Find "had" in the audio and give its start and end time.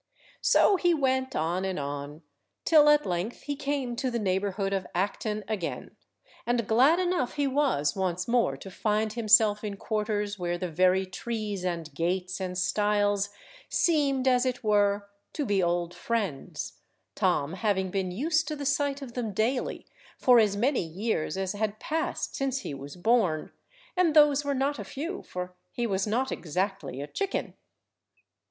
21.51-21.79